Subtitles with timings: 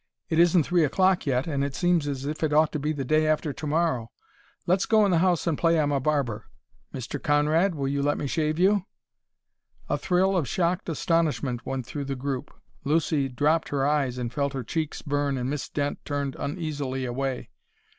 [0.29, 3.05] "It isn't three o'clock yet, and it seems as if it ought to be the
[3.05, 4.09] day after to morrow.
[4.65, 6.47] Let's go in the house and play I'm a barber.
[6.91, 7.21] Mr.
[7.21, 8.85] Conrad, will you let me shave you?"
[9.89, 12.51] A thrill of shocked astonishment went through the group.
[12.83, 17.51] Lucy dropped her eyes and felt her cheeks burn and Miss Dent turned uneasily away.